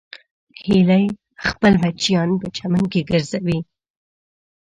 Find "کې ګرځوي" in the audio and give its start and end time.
2.91-3.59